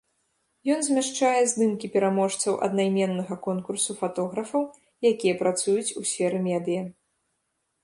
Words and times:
Ён 0.75 0.79
змяшчае 0.85 1.41
здымкі 1.51 1.89
пераможцаў 1.95 2.53
аднайменнага 2.69 3.35
конкурсу 3.49 3.97
фатографаў, 4.01 4.63
якія 5.13 5.37
працуюць 5.45 5.87
у 6.03 6.07
сферы 6.13 6.37
медыя. 6.51 6.83